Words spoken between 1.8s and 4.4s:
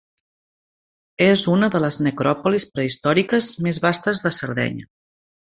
les necròpolis prehistòriques més vastes de